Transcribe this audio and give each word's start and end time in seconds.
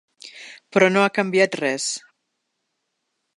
Però 0.77 0.87
no 0.93 1.03
ha 1.07 1.11
canviat 1.17 1.59
res. 1.61 1.91